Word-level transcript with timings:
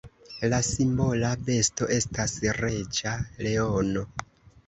La 0.51 0.59
simbola 0.67 1.29
besto 1.49 1.89
estas 1.97 2.33
reĝa 2.61 3.13
leono. 3.49 4.03